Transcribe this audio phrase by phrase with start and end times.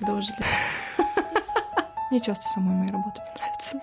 [0.00, 0.36] Дожили.
[2.10, 3.80] Мне часто самой моя работа нравится.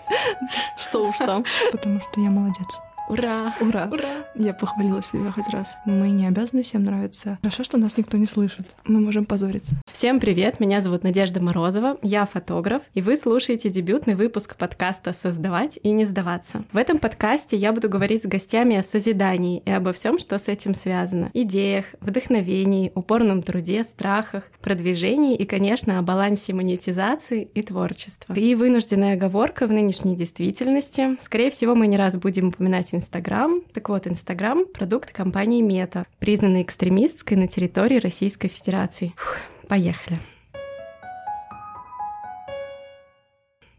[0.77, 1.44] Что уж там.
[1.72, 2.68] Потому что я молодец.
[3.08, 3.54] Ура!
[3.62, 3.88] Ура!
[3.92, 4.25] Ура!
[4.34, 5.75] Я похвалила себя хоть раз.
[5.86, 7.38] Мы не обязаны всем нравиться.
[7.43, 8.66] Хорошо, что нас никто не слышит.
[8.84, 9.75] Мы можем позориться.
[9.91, 10.59] Всем привет!
[10.59, 16.05] Меня зовут Надежда Морозова, я фотограф, и вы слушаете дебютный выпуск подкаста «Создавать и не
[16.05, 16.64] сдаваться».
[16.71, 20.47] В этом подкасте я буду говорить с гостями о созидании и обо всем, что с
[20.47, 21.29] этим связано.
[21.33, 28.33] Идеях, вдохновении, упорном труде, страхах, продвижении и, конечно, о балансе монетизации и творчества.
[28.33, 31.18] И вынужденная оговорка в нынешней действительности.
[31.21, 33.62] Скорее всего, мы не раз будем упоминать Инстаграм.
[33.73, 39.13] Так вот, Инстаграм— продукт компании Мета, признанный экстремистской на территории Российской Федерации.
[39.16, 39.38] Фух,
[39.68, 40.20] поехали.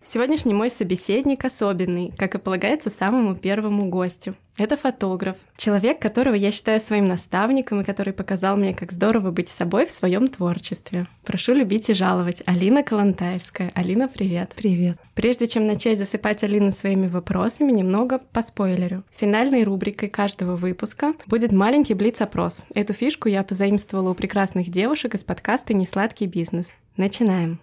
[0.09, 4.37] Сегодняшний мой собеседник особенный, как и полагается самому первому гостю.
[4.57, 9.49] Это фотограф, человек, которого я считаю своим наставником и который показал мне, как здорово быть
[9.49, 11.07] собой в своем творчестве.
[11.25, 12.43] Прошу любить и жаловать.
[12.47, 13.73] Алина Калантаевская.
[13.75, 14.53] Алина, привет.
[14.55, 14.97] Привет.
[15.15, 19.03] Прежде чем начать засыпать Алину своими вопросами, немного по спойлерю.
[19.11, 22.65] Финальной рубрикой каждого выпуска будет маленький блиц-опрос.
[22.75, 26.73] Эту фишку я позаимствовала у прекрасных девушек из подкаста «Несладкий бизнес».
[26.97, 27.59] Начинаем.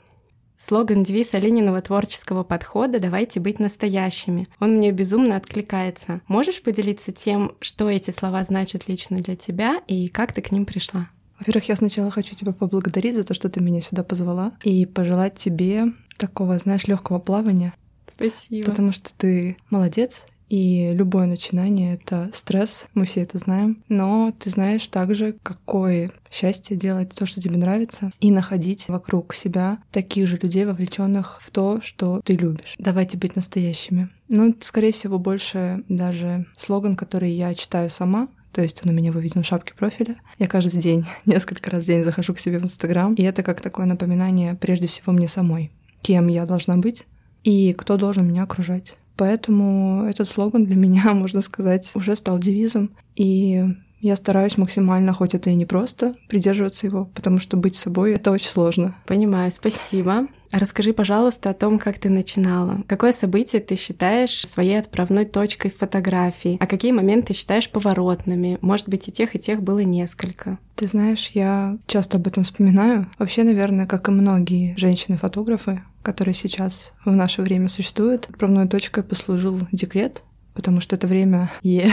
[0.57, 4.47] Слоган-девиз Олениного творческого подхода «Давайте быть настоящими».
[4.59, 6.21] Он мне безумно откликается.
[6.27, 10.65] Можешь поделиться тем, что эти слова значат лично для тебя и как ты к ним
[10.65, 11.09] пришла?
[11.39, 15.35] Во-первых, я сначала хочу тебя поблагодарить за то, что ты меня сюда позвала, и пожелать
[15.35, 17.73] тебе такого, знаешь, легкого плавания.
[18.07, 18.69] Спасибо.
[18.69, 23.83] Потому что ты молодец, и любое начинание— это стресс, мы все это знаем.
[23.89, 29.79] Но ты знаешь также, какое счастье делать то, что тебе нравится, и находить вокруг себя
[29.91, 32.75] таких же людей, вовлеченных в то, что ты любишь.
[32.77, 34.09] Давайте быть настоящими.
[34.29, 39.11] Ну, скорее всего, больше даже слоган, который я читаю сама, то есть он у меня
[39.11, 40.15] выведен в шапке профиля.
[40.37, 43.61] Я каждый день, несколько раз в день захожу к себе в Инстаграм, и это как
[43.61, 47.05] такое напоминание прежде всего мне самой, кем я должна быть
[47.43, 48.95] и кто должен меня окружать.
[49.23, 52.91] Поэтому этот слоган для меня, можно сказать, уже стал девизом.
[53.15, 53.63] И
[54.01, 58.31] я стараюсь максимально, хоть это и не просто, придерживаться его, потому что быть собой— это
[58.31, 58.97] очень сложно.
[59.05, 60.27] Понимаю, спасибо.
[60.53, 62.83] Расскажи, пожалуйста, о том, как ты начинала.
[62.87, 66.57] Какое событие ты считаешь своей отправной точкой в фотографии?
[66.59, 68.59] А какие моменты считаешь поворотными?
[68.61, 70.59] Может быть, и тех, и тех было несколько.
[70.75, 73.09] Ты знаешь, я часто об этом вспоминаю.
[73.17, 79.59] Вообще, наверное, как и многие женщины-фотографы, которые сейчас в наше время существуют, отправной точкой послужил
[79.71, 81.91] декрет, потому что это время е,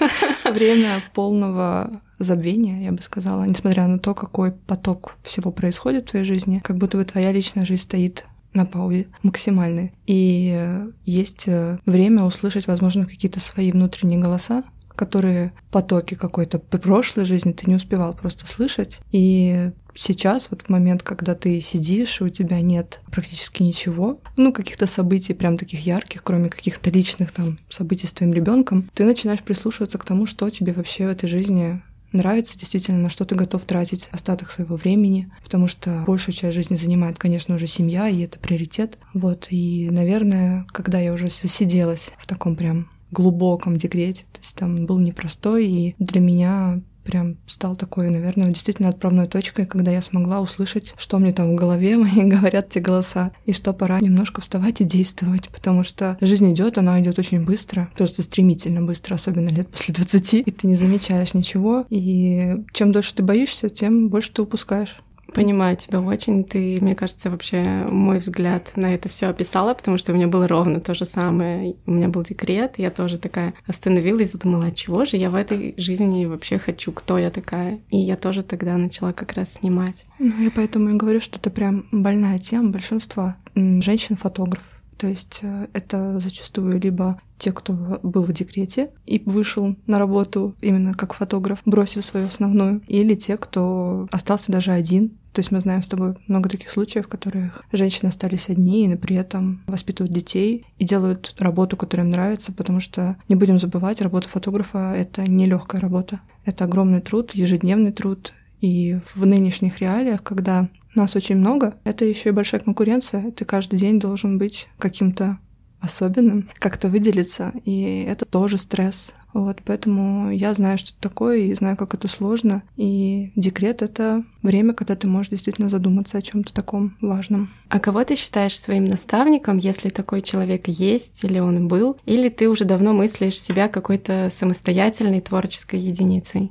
[0.44, 6.24] время полного забвения, я бы сказала, несмотря на то, какой поток всего происходит в твоей
[6.24, 8.24] жизни, как будто бы твоя личная жизнь стоит
[8.54, 9.92] на паузе максимальной.
[10.06, 11.46] И есть
[11.84, 18.14] время услышать, возможно, какие-то свои внутренние голоса, которые потоки какой-то прошлой жизни ты не успевал
[18.14, 19.00] просто слышать.
[19.12, 24.86] И сейчас, вот в момент, когда ты сидишь, у тебя нет практически ничего, ну, каких-то
[24.86, 29.98] событий прям таких ярких, кроме каких-то личных там событий с твоим ребенком, ты начинаешь прислушиваться
[29.98, 34.08] к тому, что тебе вообще в этой жизни нравится действительно, на что ты готов тратить
[34.12, 38.98] остаток своего времени, потому что большую часть жизни занимает, конечно, уже семья, и это приоритет.
[39.12, 44.86] Вот, и, наверное, когда я уже сиделась в таком прям глубоком декрете, то есть там
[44.86, 50.40] был непростой, и для меня прям стал такой, наверное, действительно отправной точкой, когда я смогла
[50.40, 54.80] услышать, что мне там в голове мои говорят те голоса, и что пора немножко вставать
[54.80, 59.68] и действовать, потому что жизнь идет, она идет очень быстро, просто стремительно быстро, особенно лет
[59.68, 64.42] после 20, и ты не замечаешь ничего, и чем дольше ты боишься, тем больше ты
[64.42, 64.96] упускаешь.
[65.32, 66.44] Понимаю тебя очень.
[66.44, 70.48] Ты, мне кажется, вообще мой взгляд на это все описала, потому что у меня было
[70.48, 71.76] ровно то же самое.
[71.86, 75.74] У меня был декрет, я тоже такая остановилась, думала, а чего же я в этой
[75.76, 77.80] жизни вообще хочу, кто я такая.
[77.90, 80.06] И я тоже тогда начала как раз снимать.
[80.18, 84.75] Ну, я поэтому и говорю, что это прям больная тема большинства женщин-фотографов.
[84.98, 90.54] То есть э, это зачастую либо те, кто был в декрете и вышел на работу
[90.60, 95.18] именно как фотограф, бросив свою основную, или те, кто остался даже один.
[95.32, 98.96] То есть мы знаем с тобой много таких случаев, в которых женщины остались одни и
[98.96, 104.00] при этом воспитывают детей и делают работу, которая им нравится, потому что не будем забывать,
[104.00, 106.20] работа фотографа— это нелегкая работа.
[106.46, 108.32] Это огромный труд, ежедневный труд.
[108.62, 113.30] И в нынешних реалиях, когда нас очень много, это еще и большая конкуренция.
[113.32, 115.38] Ты каждый день должен быть каким-то
[115.80, 119.14] особенным, как-то выделиться, и это тоже стресс.
[119.32, 122.62] Вот, поэтому я знаю, что это такое, и знаю, как это сложно.
[122.76, 127.50] И декрет— это время, когда ты можешь действительно задуматься о чем то таком важном.
[127.68, 131.98] А кого ты считаешь своим наставником, если такой человек есть или он был?
[132.06, 136.50] Или ты уже давно мыслишь себя какой-то самостоятельной творческой единицей?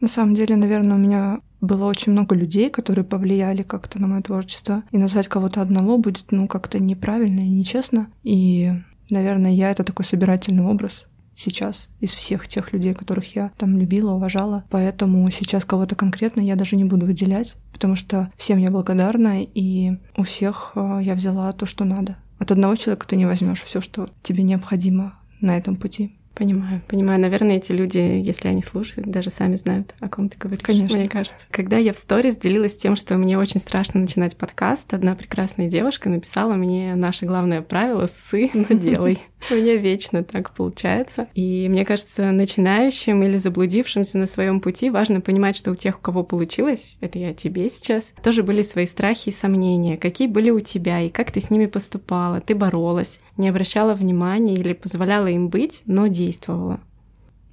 [0.00, 4.22] На самом деле, наверное, у меня было очень много людей, которые повлияли как-то на мое
[4.22, 4.82] творчество.
[4.90, 8.08] И назвать кого-то одного будет, ну, как-то неправильно и нечестно.
[8.22, 8.72] И,
[9.10, 11.06] наверное, я— это такой собирательный образ
[11.36, 14.64] сейчас из всех тех людей, которых я там любила, уважала.
[14.70, 19.98] Поэтому сейчас кого-то конкретно я даже не буду выделять, потому что всем я благодарна, и
[20.16, 22.16] у всех э, я взяла то, что надо.
[22.38, 26.16] От одного человека ты не возьмешь все, что тебе необходимо на этом пути.
[26.36, 27.18] Понимаю, понимаю.
[27.18, 30.62] Наверное, эти люди, если они слушают, даже сами знают, о ком ты говоришь.
[30.62, 30.98] Конечно.
[30.98, 31.46] Мне кажется.
[31.50, 36.10] Когда я в сторис делилась тем, что мне очень страшно начинать подкаст, одна прекрасная девушка
[36.10, 39.18] написала мне наше главное правило «ссы, но делай».
[39.50, 41.28] У меня вечно так получается.
[41.34, 46.00] И мне кажется, начинающим или заблудившимся на своем пути важно понимать, что у тех, у
[46.00, 49.96] кого получилось, это я тебе сейчас, тоже были свои страхи и сомнения.
[49.96, 52.40] Какие были у тебя и как ты с ними поступала?
[52.40, 56.80] Ты боролась, не обращала внимания или позволяла им быть, но действовала?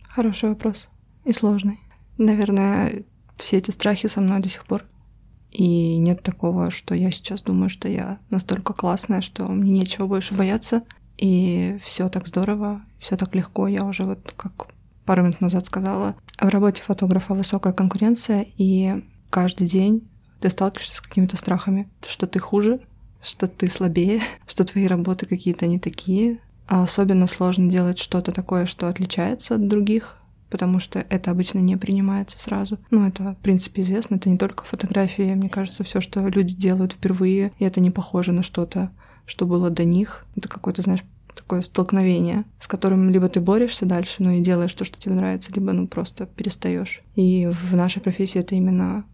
[0.08, 0.90] Хороший вопрос.
[1.26, 1.80] И сложный.
[2.18, 3.04] Наверное,
[3.38, 4.84] все эти страхи со мной до сих пор.
[5.52, 10.34] И нет такого, что я сейчас думаю, что я настолько классная, что мне нечего больше
[10.34, 10.82] бояться.
[11.18, 13.68] И все так здорово, все так легко.
[13.68, 14.68] Я уже вот как
[15.06, 16.16] пару минут назад сказала.
[16.40, 22.40] В работе фотографа высокая конкуренция, и каждый день ты сталкиваешься с какими-то страхами, что ты
[22.40, 22.82] хуже,
[23.22, 26.40] что ты слабее, что твои работы какие-то не такие.
[26.68, 30.18] А особенно сложно делать что-то такое, что отличается от других,
[30.50, 32.78] потому что это обычно не принимается сразу.
[32.90, 34.16] Ну, это, в принципе, известно.
[34.16, 35.34] Это не только фотографии.
[35.34, 38.92] Мне кажется, все, что люди делают впервые, и это не похоже на что-то,
[39.26, 40.26] что было до них.
[40.36, 41.04] Это какое-то, знаешь,
[41.36, 45.52] такое столкновение, с которым либо ты борешься дальше, ну и делаешь то, что тебе нравится,
[45.54, 47.02] либо ну просто перестаешь.
[47.16, 49.06] И в нашей профессии это именно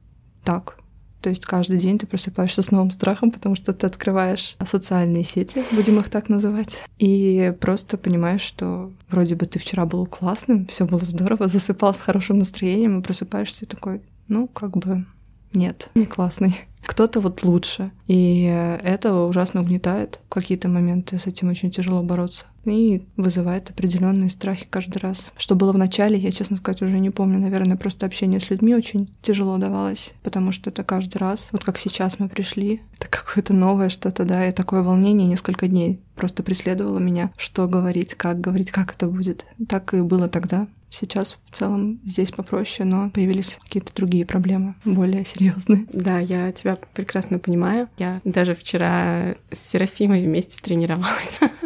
[0.44, 0.78] так.
[1.22, 5.64] То есть каждый день ты просыпаешься с новым страхом, потому что ты открываешь социальные сети,
[5.72, 10.86] будем их так называть, и просто понимаешь, что вроде бы ты вчера был классным, все
[10.86, 15.06] было здорово, засыпал с хорошим настроением, и просыпаешься и такой, ну, как бы
[15.54, 16.56] нет, не классный.
[16.86, 17.92] Кто-то вот лучше.
[18.08, 18.44] И
[18.84, 20.22] это ужасно угнетает.
[20.28, 22.46] В какие-то моменты с этим очень тяжело бороться.
[22.66, 25.32] И вызывает определенные страхи каждый раз.
[25.38, 27.38] Что было в начале, я, честно сказать, уже не помню.
[27.38, 31.78] Наверное, просто общение с людьми очень тяжело давалось, потому что это каждый раз, вот как
[31.78, 37.00] сейчас мы пришли, это какое-то новое что-то, да, и такое волнение несколько дней просто преследовало
[37.00, 39.46] меня, что говорить, как говорить, как это будет.
[39.68, 40.68] Так и было тогда.
[41.00, 45.86] Сейчас в целом здесь попроще, но появились какие-то другие проблемы, более серьезные.
[46.00, 47.90] Да, я тебя прекрасно понимаю.
[47.98, 51.40] Я даже вчера с Серафимой вместе тренировалась.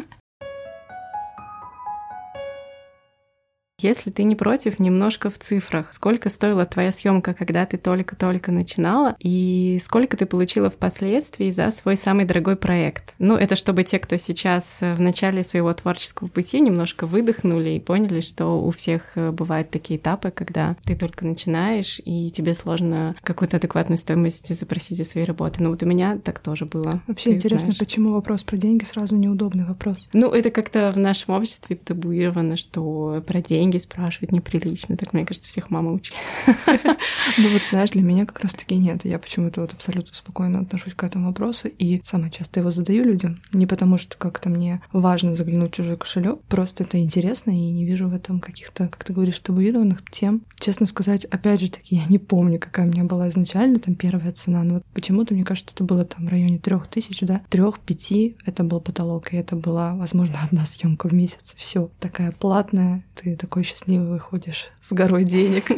[3.84, 5.92] Если ты не против, немножко в цифрах.
[5.92, 11.98] Сколько стоила твоя съемка, когда ты только-только начинала, и сколько ты получила впоследствии за свой
[11.98, 13.14] самый дорогой проект?
[13.20, 18.22] Ну, это чтобы те, кто сейчас в начале своего творческого пути немножко выдохнули и поняли,
[18.22, 23.58] что у всех э, бывают такие этапы, когда ты только начинаешь, и тебе сложно какую-то
[23.58, 25.62] адекватную стоимость запросить за свои работы.
[25.62, 27.02] Ну, вот у меня так тоже было.
[27.08, 27.80] Вообще интересно, знаешь.
[27.80, 30.08] почему вопрос про деньги сразу неудобный вопрос?
[30.14, 34.98] Ну, это как-то в нашем обществе табуировано, что про деньги деньги спрашивать неприлично.
[34.98, 36.18] Так, мне кажется, всех мама учили.
[37.38, 39.06] Ну вот, знаешь, для меня как раз-таки нет.
[39.06, 41.68] Я почему-то вот абсолютно спокойно отношусь к этому вопросу.
[41.68, 43.40] И самое часто его задаю людям.
[43.54, 47.86] Не потому, что как-то мне важно заглянуть в чужой кошелек, просто это интересно, и не
[47.86, 50.44] вижу в этом каких-то, как ты говоришь, табуированных тем.
[50.60, 54.32] Честно сказать, опять же таки, я не помню, какая у меня была изначально там первая
[54.32, 58.36] цена, но вот почему-то мне кажется, это было там в районе трех тысяч, да, трех-пяти,
[58.46, 61.56] это был потолок, и это была, возможно, одна съемка в месяц.
[61.58, 65.72] Все такая платная, ты такой такой счастливый выходишь с горой денег.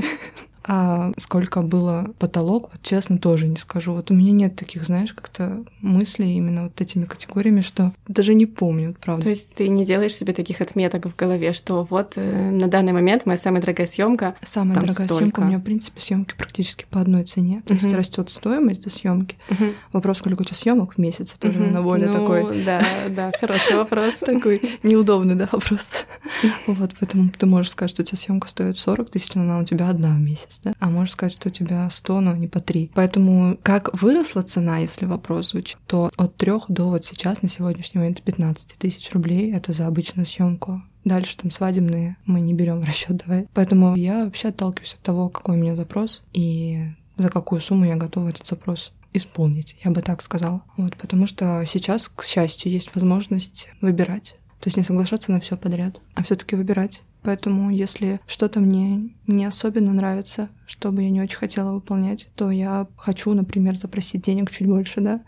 [0.68, 3.94] А сколько было потолок, вот честно, тоже не скажу.
[3.94, 8.48] Вот у меня нет таких, знаешь, как-то мыслей именно вот этими категориями, что даже не
[8.48, 9.24] помню, правда.
[9.24, 12.94] То есть ты не делаешь себе таких отметок в голове, что вот э, на данный
[12.94, 14.36] момент моя самая дорогая съемка.
[14.44, 17.62] Самая дорогая съемка у меня, в принципе, съемки практически по одной цене.
[17.66, 17.84] То uh-huh.
[17.84, 19.38] есть растет стоимость до съемки.
[19.50, 19.74] Uh-huh.
[19.94, 21.72] Вопрос, сколько у тебя съемок в месяц, тоже uh-huh.
[21.72, 22.64] на более ну, такой.
[22.64, 24.16] Да, да, хороший вопрос.
[24.16, 25.88] Такой неудобный, да, вопрос.
[26.68, 29.64] Вот, поэтому ты можешь сказать, что у тебя съемка стоит 40 тысяч, но она у
[29.64, 30.74] тебя одна в месяц месяц, да?
[30.80, 32.92] А можешь сказать, что у тебя 100, но не по 3.
[32.94, 38.00] Поэтому как выросла цена, если вопрос звучит, то от 3 до вот сейчас на сегодняшний
[38.00, 40.82] момент 15 тысяч рублей это за обычную съемку.
[41.04, 43.48] Дальше там свадебные мы не берем в расчет, давай.
[43.54, 46.80] Поэтому я вообще отталкиваюсь от того, какой у меня запрос и
[47.18, 50.62] за какую сумму я готова этот запрос исполнить, я бы так сказала.
[50.76, 54.36] Вот, потому что сейчас, к счастью, есть возможность выбирать.
[54.60, 57.02] То есть не соглашаться на все подряд, а все-таки выбирать.
[57.26, 62.52] Поэтому, если что-то мне не особенно нравится, что бы я не очень хотела выполнять, то
[62.52, 65.22] я хочу, например, запросить денег чуть больше, да.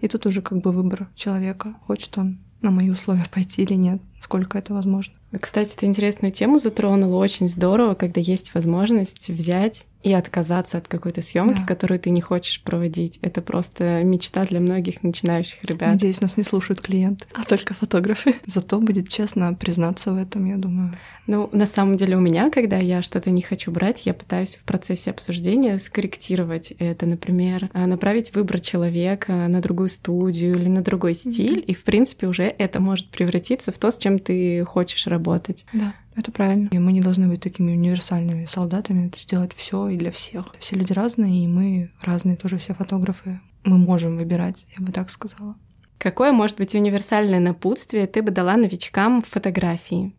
[0.00, 4.02] И тут уже как бы выбор человека, хочет он на мои условия пойти или нет,
[4.20, 5.14] сколько это возможно.
[5.38, 7.16] Кстати, ты интересную тему затронула.
[7.16, 11.66] Очень здорово, когда есть возможность взять и отказаться от какой-то съемки, да.
[11.66, 13.18] которую ты не хочешь проводить.
[13.20, 15.88] Это просто мечта для многих начинающих ребят.
[15.88, 18.36] Надеюсь, нас не слушают клиенты, а только фотографы.
[18.46, 20.94] Зато будет честно признаться в этом, я думаю.
[21.26, 24.62] Ну, на самом деле у меня, когда я что-то не хочу брать, я пытаюсь в
[24.62, 31.14] процессе обсуждения скорректировать это, например, а, направить выбор человека на другую студию или на другой
[31.14, 31.64] стиль, mm-hmm.
[31.64, 35.66] и в принципе уже это может превратиться в то, с чем ты хочешь работать.
[35.74, 35.94] Да.
[36.16, 36.68] Это правильно.
[36.72, 40.54] И мы не должны быть такими универсальными солдатами, сделать все и для всех.
[40.58, 43.40] Все люди разные, и мы разные тоже все фотографы.
[43.64, 45.56] Мы можем выбирать, я бы так сказала.
[45.98, 50.14] Какое может быть универсальное напутствие ты бы дала новичкам в фотографии?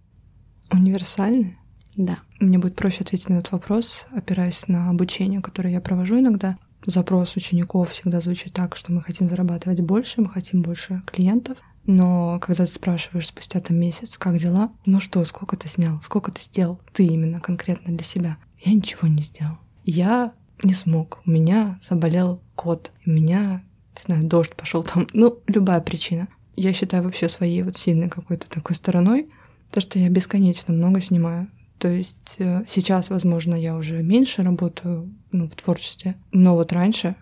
[0.72, 1.58] Универсальное?
[1.96, 2.20] Да.
[2.40, 6.58] Мне будет проще ответить на этот вопрос, опираясь на обучение, которое я провожу иногда.
[6.86, 11.58] Запрос учеников всегда звучит так, что мы хотим зарабатывать больше, мы хотим больше клиентов.
[11.92, 16.32] Но когда ты спрашиваешь спустя там месяц, как дела, ну что, сколько ты снял, сколько
[16.32, 18.38] ты сделал, ты именно конкретно для себя.
[18.60, 19.58] Я ничего не сделал.
[19.86, 21.20] Я не смог.
[21.26, 22.92] У меня заболел кот.
[23.08, 23.64] У меня,
[23.96, 25.08] не знаю, дождь пошел там.
[25.14, 26.28] Ну, любая причина.
[26.56, 29.28] Я считаю вообще своей вот сильной какой-то такой стороной,
[29.72, 31.50] то, что я бесконечно много снимаю.
[31.80, 37.16] То есть э, сейчас, возможно, я уже меньше работаю ну, в творчестве, но вот раньше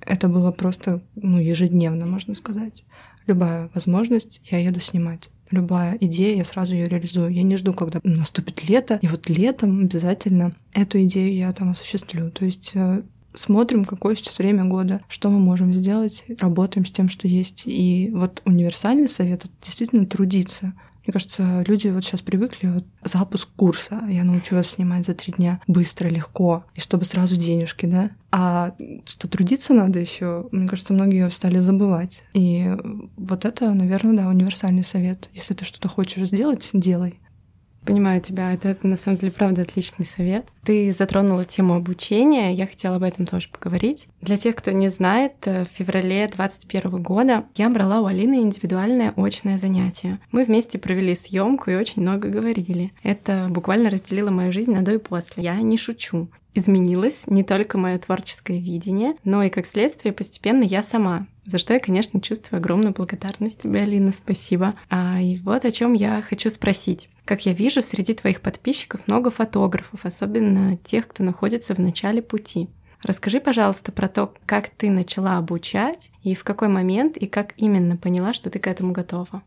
[0.00, 2.82] это было просто ну, ежедневно, можно сказать
[3.26, 5.28] любая возможность, я еду снимать.
[5.50, 7.30] Любая идея, я сразу ее реализую.
[7.32, 12.32] Я не жду, когда наступит лето, и вот летом обязательно эту идею я там осуществлю.
[12.32, 13.02] То есть э,
[13.34, 17.62] смотрим, какое сейчас время года, что мы можем сделать, работаем с тем, что есть.
[17.66, 20.72] И вот универсальный совет— это действительно трудиться.
[21.06, 25.32] Мне кажется, люди вот сейчас привыкли, вот запуск курса, я научу вас снимать за три
[25.32, 28.10] дня быстро, легко, и чтобы сразу денежки, да?
[28.32, 28.74] А
[29.06, 32.24] что трудиться надо еще, мне кажется, многие стали забывать.
[32.34, 32.68] И
[33.16, 35.30] вот это, наверное, да, универсальный совет.
[35.32, 37.20] Если ты что-то хочешь сделать, делай.
[37.86, 40.44] Понимаю тебя, это на самом деле правда отличный совет.
[40.64, 44.08] Ты затронула тему обучения, я хотела об этом тоже поговорить.
[44.20, 49.14] Для тех, кто не знает, э, в феврале 2021 года я брала у Алины индивидуальное
[49.16, 50.18] очное занятие.
[50.32, 52.92] Мы вместе провели съемку и очень много говорили.
[53.04, 55.44] Это буквально разделило мою жизнь на до и после.
[55.44, 60.82] Я не шучу изменилось не только мое творческое видение, но и, как следствие, постепенно я
[60.82, 61.26] сама.
[61.46, 64.74] За что я, конечно, чувствую огромную благодарность тебе, Алина, спасибо.
[64.90, 67.08] А, и вот о чем я хочу спросить.
[67.24, 72.68] Как я вижу, среди твоих подписчиков много фотографов, особенно тех, кто находится в начале пути.
[73.02, 77.96] Расскажи, пожалуйста, про то, как ты начала обучать и в какой момент и как именно
[77.96, 79.42] поняла, что ты к этому готова.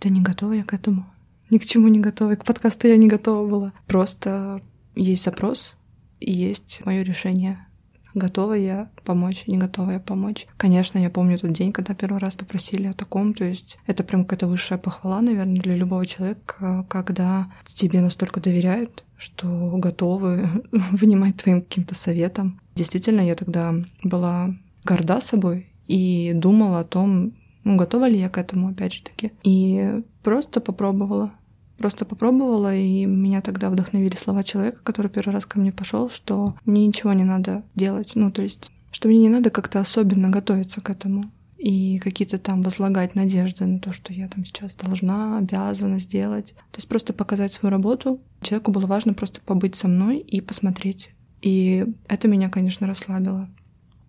[0.00, 1.06] Да не готова я к этому.
[1.48, 2.34] Ни к чему не готова.
[2.34, 3.72] К подкасту я не готова была.
[3.86, 4.60] Просто
[4.94, 5.74] есть запрос,
[6.20, 7.66] и есть мое решение.
[8.14, 10.46] Готова я помочь, не готова я помочь.
[10.56, 13.34] Конечно, я помню тот день, когда первый раз попросили о таком.
[13.34, 19.04] То есть это прям какая-то высшая похвала, наверное, для любого человека, когда тебе настолько доверяют,
[19.16, 22.60] что готовы внимать твоим каким-то советам.
[22.74, 24.54] Действительно, я тогда была
[24.84, 29.32] горда собой и думала о том, ну, готова ли я к этому, опять же таки.
[29.44, 31.32] И просто попробовала.
[31.82, 36.54] Просто попробовала, и меня тогда вдохновили слова человека, который первый раз ко мне пошел, что
[36.64, 38.12] мне ничего не надо делать.
[38.14, 42.62] Ну, то есть, что мне не надо как-то особенно готовиться к этому и какие-то там
[42.62, 46.54] возлагать надежды на то, что я там сейчас должна, обязана сделать.
[46.70, 48.20] То есть просто показать свою работу.
[48.42, 51.10] Человеку было важно просто побыть со мной и посмотреть.
[51.40, 53.48] И это меня, конечно, расслабило.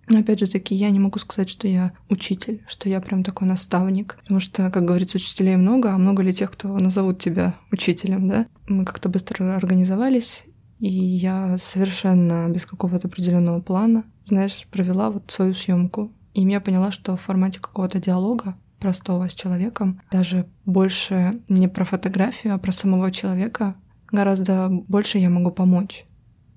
[0.08, 3.48] Но опять же таки, я не могу сказать, что я учитель, что я прям такой
[3.48, 4.18] наставник.
[4.22, 8.48] Потому что, как говорится, учителей много, а много ли тех, кто назовут тебя учителем, да?
[8.68, 10.44] Мы как-то быстро организовались,
[10.80, 16.12] и я совершенно без какого-то определенного плана, знаешь, провела вот свою съемку.
[16.34, 21.86] И я поняла, что в формате какого-то диалога простого с человеком, даже больше не про
[21.86, 23.76] фотографию, а про самого человека,
[24.12, 26.06] гораздо больше я могу помочь.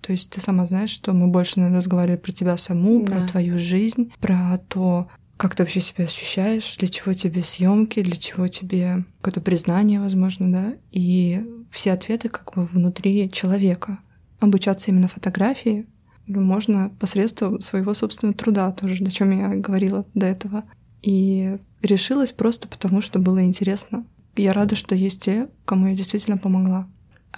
[0.01, 3.13] То есть ты сама знаешь, что мы больше, наверное, разговаривали про тебя саму, да.
[3.13, 8.17] про твою жизнь, про то, как ты вообще себя ощущаешь, для чего тебе съемки, для
[8.17, 13.99] чего тебе какое-то признание, возможно, да, и все ответы как бы внутри человека.
[14.41, 15.87] Обучаться именно фотографии
[16.27, 20.65] можно посредством своего собственного труда, тоже, о чем я говорила до этого.
[21.03, 24.05] И решилась просто потому, что было интересно.
[24.35, 26.89] Я рада, что есть те, кому я действительно помогла.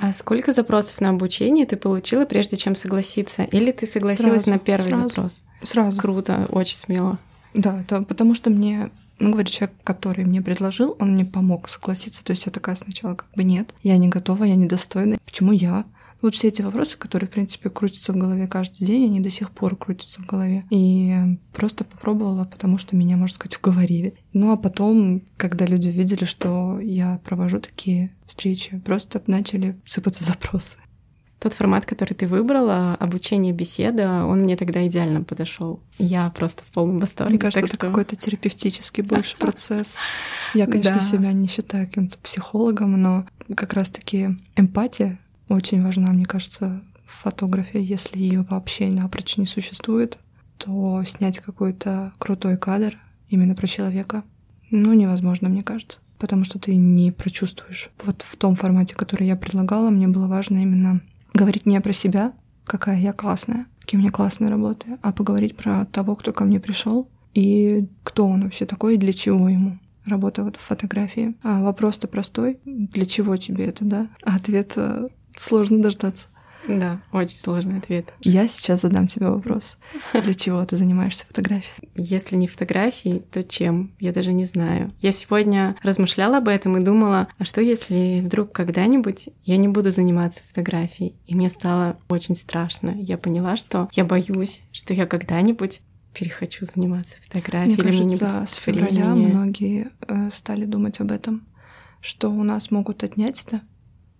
[0.00, 3.42] А сколько запросов на обучение ты получила, прежде чем согласиться?
[3.42, 5.42] Или ты согласилась сразу, на первый сразу, запрос?
[5.64, 6.00] Сразу.
[6.00, 7.18] Круто, очень смело.
[7.52, 12.22] Да, это потому что мне, ну, говорит, человек, который мне предложил, он мне помог согласиться.
[12.22, 15.18] То есть я такая сначала как бы нет, я не готова, я недостойна.
[15.26, 15.84] Почему я?
[16.20, 19.50] Вот все эти вопросы, которые, в принципе, крутятся в голове каждый день, они до сих
[19.52, 20.64] пор крутятся в голове.
[20.70, 21.14] И
[21.52, 24.14] просто попробовала, потому что меня, можно сказать, уговорили.
[24.32, 30.76] Ну а потом, когда люди видели, что я провожу такие встречи, просто начали сыпаться запросы.
[31.38, 35.80] Тот формат, который ты выбрала, обучение беседа, он мне тогда идеально подошел.
[35.96, 37.30] Я просто в полном восторге.
[37.30, 37.86] Мне кажется, это что...
[37.86, 39.94] какой-то терапевтический больше процесс.
[40.52, 41.00] Я, конечно, да.
[41.00, 47.80] себя не считаю каким-то психологом, но как раз-таки эмпатия очень важна, мне кажется, в фотографии.
[47.80, 50.18] Если ее вообще напрочь не существует,
[50.58, 52.96] то снять какой-то крутой кадр
[53.28, 54.24] именно про человека,
[54.70, 55.98] ну, невозможно, мне кажется.
[56.18, 57.90] Потому что ты не прочувствуешь.
[58.04, 61.00] Вот в том формате, который я предлагала, мне было важно именно
[61.32, 62.32] говорить не про себя,
[62.64, 66.58] какая я классная, какие у меня классные работы, а поговорить про того, кто ко мне
[66.58, 69.78] пришел и кто он вообще такой и для чего ему.
[70.04, 71.36] Работа вот в фотографии.
[71.42, 72.58] А вопрос-то простой.
[72.64, 74.08] Для чего тебе это, да?
[74.24, 75.08] А ответ э,
[75.40, 76.28] сложно дождаться.
[76.66, 78.12] Да, очень сложный ответ.
[78.20, 79.78] Я сейчас задам тебе вопрос.
[80.12, 81.88] Для чего ты занимаешься фотографией?
[81.94, 83.94] Если не фотографией, то чем?
[84.00, 84.92] Я даже не знаю.
[85.00, 89.90] Я сегодня размышляла об этом и думала, а что если вдруг когда-нибудь я не буду
[89.90, 91.14] заниматься фотографией?
[91.26, 92.90] И мне стало очень страшно.
[92.90, 95.80] Я поняла, что я боюсь, что я когда-нибудь
[96.12, 97.80] перехочу заниматься фотографией.
[97.80, 99.32] Мне или кажется, с февраля времени.
[99.32, 101.46] многие э, стали думать об этом,
[102.00, 103.62] что у нас могут отнять это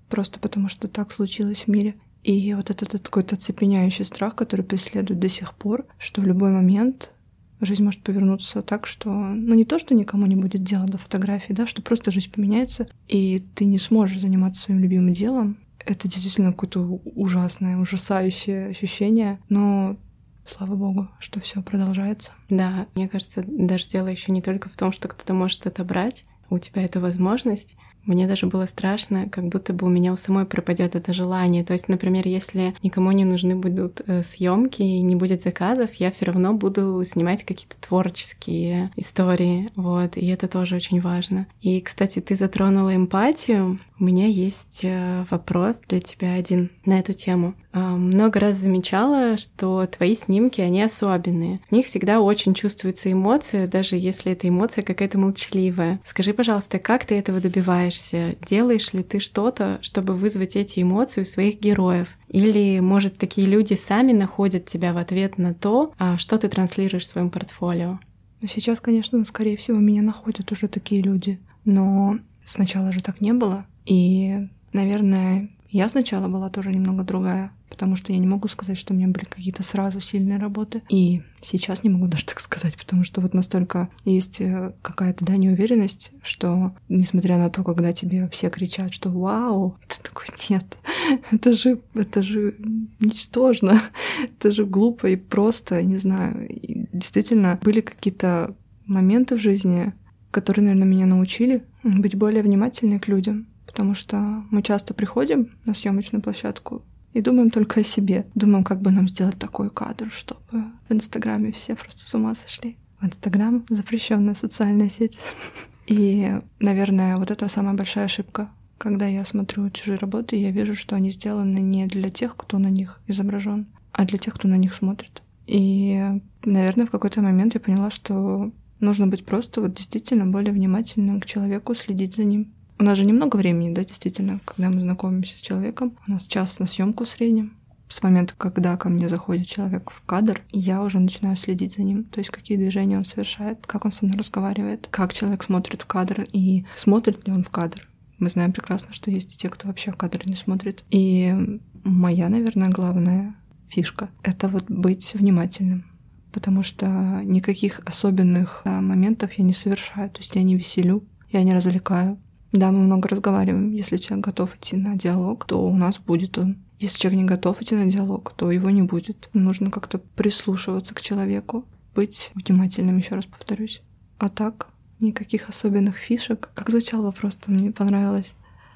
[0.08, 1.94] просто потому, что так случилось в мире.
[2.24, 6.50] И вот этот, этот какой-то цепеняющий страх, который преследует до сих пор, что в любой
[6.50, 7.14] момент
[7.60, 11.52] жизнь может повернуться так, что, ну не то, что никому не будет дела до фотографии,
[11.52, 15.58] да, что просто жизнь поменяется, и ты не сможешь заниматься своим любимым делом.
[15.84, 19.96] Это действительно какое-то ужасное, ужасающее ощущение, но
[20.44, 22.32] слава богу, что все продолжается.
[22.48, 26.58] Да, мне кажется, даже дело еще не только в том, что кто-то может отобрать у
[26.58, 27.76] тебя эту возможность,
[28.08, 31.64] мне даже было страшно, как будто бы у меня у самой пропадет это желание.
[31.64, 36.10] То есть, например, если никому не нужны будут э, съемки и не будет заказов, я
[36.10, 39.66] все равно буду снимать какие-то творческие истории.
[39.76, 41.46] Вот, и это тоже очень важно.
[41.60, 43.78] И, кстати, ты затронула эмпатию.
[44.00, 47.54] У меня есть э, вопрос для тебя один на эту тему.
[47.72, 51.60] А, много раз замечала, что твои снимки, они особенные.
[51.68, 56.00] В них всегда очень чувствуется эмоция, даже если эта эмоция какая-то молчаливая.
[56.04, 57.97] Скажи, пожалуйста, как ты этого добиваешься?
[58.46, 62.08] Делаешь ли ты что-то, чтобы вызвать эти эмоции у своих героев?
[62.28, 67.04] Или, может, такие люди сами находят тебя в ответ на то, а, что ты транслируешь
[67.04, 67.98] в своем портфолио?
[68.40, 71.40] Ну, сейчас, конечно, скорее всего, меня находят уже такие люди.
[71.64, 73.66] Но сначала же так не было.
[73.84, 78.92] И, наверное, я сначала была тоже немного другая, потому что я не могу сказать, что
[78.92, 80.82] у меня были какие-то сразу сильные работы.
[80.88, 85.36] И сейчас не могу даже так сказать, потому что вот настолько есть э, какая-то, да,
[85.36, 90.78] неуверенность, что несмотря на то, когда тебе все кричат, что «Вау!», ты такой «Нет,
[91.30, 92.56] это же, это же
[93.00, 93.80] ничтожно,
[94.22, 96.48] это же глупо и просто, не знаю».
[96.48, 98.54] И действительно, были какие-то
[98.86, 99.92] моменты в жизни,
[100.30, 105.74] которые, наверное, меня научили быть более внимательной к людям, потому что мы часто приходим на
[105.74, 106.82] съемочную площадку
[107.18, 108.26] и думаем только о себе.
[108.36, 110.40] Думаем, как бы нам сделать такой кадр, чтобы
[110.88, 112.76] в Инстаграме все просто с ума сошли.
[113.02, 115.18] Инстаграм запрещенная социальная сеть.
[115.88, 118.50] И, наверное, вот это самая большая ошибка.
[118.78, 122.68] Когда я смотрю чужие работы, я вижу, что они сделаны не для тех, кто на
[122.68, 125.22] них изображен, а для тех, кто на них смотрит.
[125.48, 126.00] И,
[126.44, 131.26] наверное, в какой-то момент я поняла, что нужно быть просто вот действительно более внимательным к
[131.26, 135.40] человеку, следить за ним, у нас же немного времени, да, действительно, когда мы знакомимся с
[135.40, 135.96] человеком.
[136.06, 137.56] У нас час на съемку в среднем.
[137.88, 142.04] С момента, когда ко мне заходит человек в кадр, я уже начинаю следить за ним.
[142.04, 145.86] То есть, какие движения он совершает, как он со мной разговаривает, как человек смотрит в
[145.86, 147.88] кадр и смотрит ли он в кадр.
[148.18, 150.84] Мы знаем прекрасно, что есть и те, кто вообще в кадр не смотрит.
[150.90, 151.34] И
[151.82, 153.34] моя, наверное, главная
[153.68, 155.84] фишка— это вот быть внимательным
[156.30, 156.86] потому что
[157.24, 160.10] никаких особенных моментов я не совершаю.
[160.10, 162.18] То есть я не веселю, я не развлекаю,
[162.52, 163.72] да, мы много разговариваем.
[163.72, 166.56] Если человек готов идти на диалог, то у нас будет он.
[166.78, 169.28] Если человек не готов идти на диалог, то его не будет.
[169.32, 173.82] Нужно как-то прислушиваться к человеку, быть внимательным, еще раз повторюсь.
[174.18, 174.68] А так,
[175.00, 176.50] никаких особенных фишек.
[176.54, 178.32] Как звучал вопрос-то, мне понравилось.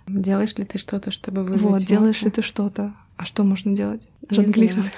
[0.06, 2.94] Делаешь ли ты что-то, чтобы вызвать Вот, делаешь ли ты что-то?
[3.16, 4.06] А что можно делать?
[4.28, 4.90] Жонглировать.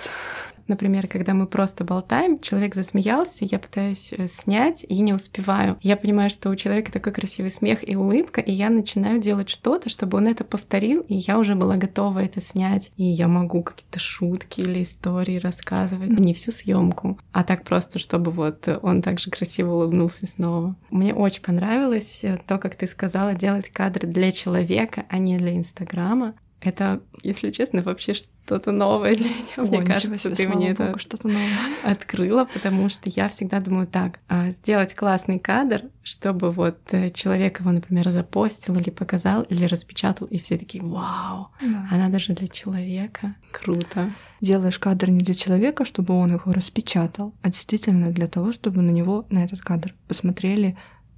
[0.67, 5.79] Например, когда мы просто болтаем, человек засмеялся, я пытаюсь э, снять и не успеваю.
[5.83, 9.89] Я понимаю, что у человека такой красивый смех и улыбка, и я начинаю делать что-то,
[9.89, 12.91] чтобы он это повторил, и я уже была готова это снять.
[12.97, 16.11] И я могу какие-то шутки или истории рассказывать.
[16.19, 20.77] Не всю съемку, а так просто, чтобы вот он также красиво улыбнулся снова.
[20.91, 25.57] Мне очень понравилось э, то, как ты сказала, делать кадры для человека, а не для
[25.57, 29.55] Инстаграма Это, если честно, вообще что-то новое для меня.
[29.57, 31.49] О, мне кажется, ты мне это что-то новое.
[31.83, 37.61] открыла, потому что я всегда думаю так, а, сделать классный кадр, чтобы вот э, человек
[37.61, 41.89] его, например, запостил или показал, или распечатал, и все такие, вау, да.
[41.91, 43.35] она даже для человека.
[43.51, 44.13] Круто.
[44.41, 48.91] Делаешь кадр не для человека, чтобы он его распечатал, а действительно для того, чтобы на
[48.91, 50.77] него, на этот кадр посмотрели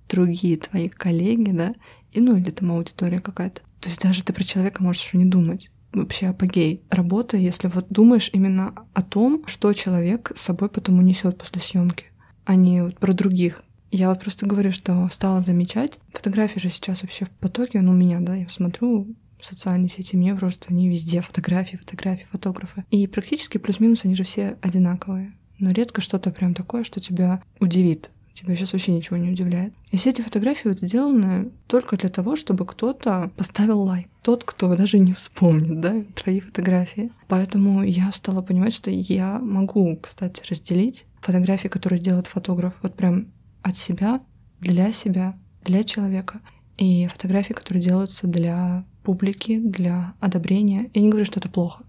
[0.09, 1.75] другие твои коллеги, да,
[2.13, 3.63] и ну или там аудитория какая-то.
[3.81, 5.71] То есть даже ты про человека можешь не думать.
[5.97, 11.39] Вообще апогей работы, если вот думаешь именно о том, что человек с собой потом унесет
[11.39, 12.05] после съемки,
[12.45, 13.63] а не вот про других.
[13.91, 15.99] Я вот просто говорю, что стала замечать.
[16.13, 20.35] Фотографии же сейчас вообще в потоке, ну, у меня, да, я смотрю социальные сети, мне
[20.35, 22.85] просто они везде фотографии, фотографии, фотографы.
[22.91, 25.33] И практически плюс-минус они же все одинаковые.
[25.59, 29.73] Но редко что-то прям такое, что тебя удивит тебя сейчас вообще ничего не удивляет.
[29.91, 34.09] И все эти фотографии вот сделаны только для того, чтобы кто-то поставил лайк.
[34.27, 37.13] Тот, кто даже не вспомнит, да, твои фотографии.
[37.29, 43.29] Поэтому я стала понимать, что я могу, кстати, разделить фотографии, которые делает фотограф, вот прям
[43.63, 44.21] от себя,
[44.59, 46.41] для себя, для человека.
[46.77, 50.91] И фотографии, которые делаются для публики, для одобрения.
[50.93, 51.85] Я не говорю, что это плохо.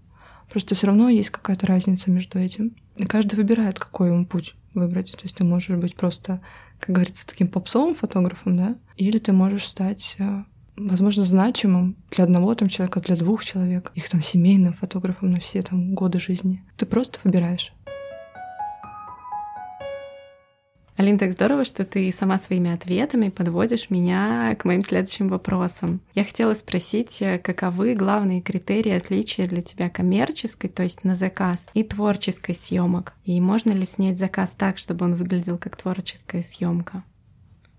[0.48, 2.76] Просто все равно есть какая-то разница между этим.
[2.94, 5.10] И каждый выбирает, какой ему путь выбрать.
[5.10, 6.40] То есть ты можешь быть просто,
[6.78, 10.44] как говорится, таким попсовым фотографом, да, или ты можешь стать э,
[10.78, 15.62] возможно, значимым для одного там человека, для двух человек, их там семейным фотографом на все
[15.62, 16.62] там годы жизни.
[16.76, 17.72] Ты просто выбираешь.
[20.98, 26.00] Алин, так здорово, что ты сама своими ответами подводишь меня к моим следующим вопросам.
[26.12, 31.68] Я хотела спросить, э, каковы главные критерии отличия для тебя коммерческой, то есть на заказ,
[31.72, 33.14] и творческой съемок?
[33.24, 37.04] И можно ли снять заказ так, чтобы он выглядел как творческая съемка?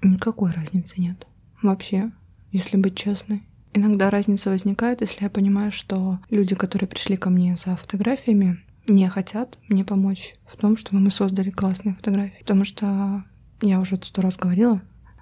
[0.02, 1.28] Никакой разницы нет.
[1.62, 2.12] Вообще,
[2.52, 3.44] если быть честной.
[3.74, 8.58] Иногда разница возникает, если я понимаю, что люди, которые пришли ко мне за фотографиями,
[8.88, 12.40] не хотят мне помочь в том, чтобы мы создали классные фотографии.
[12.40, 13.24] Потому что
[13.62, 14.82] я уже сто раз говорила,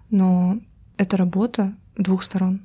[0.09, 0.59] но
[0.97, 2.61] это работа двух сторон.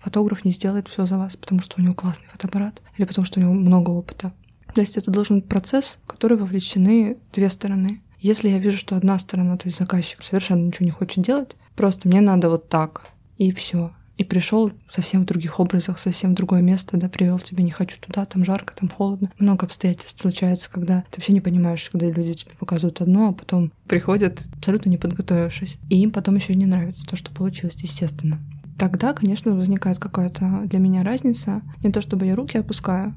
[0.00, 3.40] Фотограф не сделает все за вас, потому что у него классный фотоаппарат или потому что
[3.40, 4.32] у него много опыта.
[4.74, 8.00] То есть это должен быть процесс, в который вовлечены две стороны.
[8.20, 12.08] Если я вижу, что одна сторона, то есть заказчик, совершенно ничего не хочет делать, просто
[12.08, 16.60] мне надо вот так, и все и пришел совсем в других образах, совсем в другое
[16.60, 19.30] место, да, привел тебя, не хочу туда, там жарко, там холодно.
[19.38, 23.72] Много обстоятельств случается, когда ты вообще не понимаешь, когда люди тебе показывают одно, а потом
[23.86, 25.78] приходят абсолютно не подготовившись.
[25.88, 28.40] И им потом еще не нравится то, что получилось, естественно.
[28.76, 31.62] Тогда, конечно, возникает какая-то для меня разница.
[31.82, 33.14] Не то, чтобы я руки опускаю,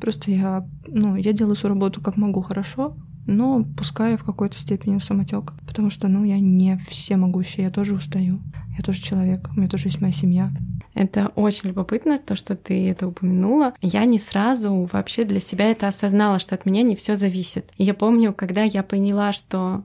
[0.00, 4.98] просто я, ну, я делаю свою работу как могу хорошо, но пускай в какой-то степени
[4.98, 8.40] самотек, потому что, ну, я не всемогущая, я тоже устаю.
[8.76, 10.50] Я тоже человек, у меня тоже есть моя семья.
[10.94, 13.74] Это очень любопытно, то, что ты это упомянула.
[13.80, 17.72] Я не сразу вообще для себя это осознала, что от меня не все зависит.
[17.76, 19.84] И я помню, когда я поняла, что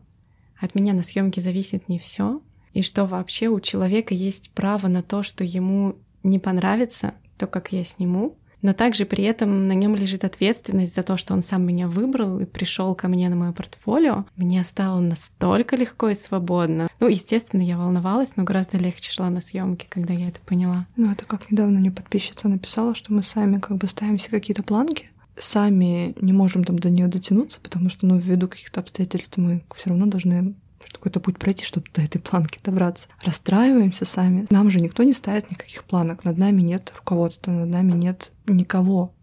[0.59, 2.41] от меня на съемке зависит не все,
[2.73, 7.71] и что вообще у человека есть право на то, что ему не понравится то, как
[7.71, 11.65] я сниму, но также при этом на нем лежит ответственность за то, что он сам
[11.65, 14.25] меня выбрал и пришел ко мне на мое портфолио.
[14.35, 16.87] Мне стало настолько легко и свободно.
[16.99, 20.85] Ну, естественно, я волновалась, но гораздо легче шла на съемки, когда я это поняла.
[20.95, 24.63] Ну, это как недавно мне подписчица написала, что мы сами как бы ставим себе какие-то
[24.63, 29.63] планки, сами не можем там до нее дотянуться, потому что, ну, ввиду каких-то обстоятельств мы
[29.75, 30.55] все равно должны
[30.91, 33.07] какой-то путь пройти, чтобы до этой планки добраться.
[33.23, 34.45] Расстраиваемся сами.
[34.49, 36.23] Нам же никто не ставит никаких планок.
[36.23, 39.13] Над нами нет руководства, над нами нет никого.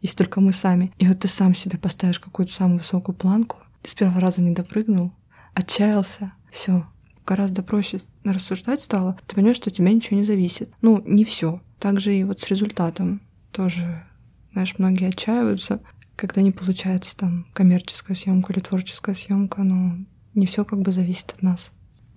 [0.00, 0.92] Есть только мы сами.
[0.98, 4.50] И вот ты сам себе поставишь какую-то самую высокую планку, ты с первого раза не
[4.50, 5.12] допрыгнул,
[5.54, 6.86] отчаялся, все,
[7.26, 9.18] гораздо проще рассуждать стало.
[9.26, 10.70] Ты понимаешь, что от тебя ничего не зависит.
[10.82, 11.60] Ну, не все.
[11.78, 14.04] Также и вот с результатом тоже,
[14.52, 15.80] знаешь, многие отчаиваются,
[16.16, 19.98] когда не получается там коммерческая съемка или творческая съемка, но
[20.34, 21.70] не все как бы зависит от нас.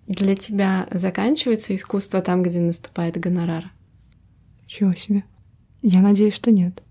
[0.07, 3.71] Для тебя заканчивается искусство там, где наступает гонорар?
[4.65, 5.23] Чего себе?
[5.81, 6.81] Я надеюсь, что нет.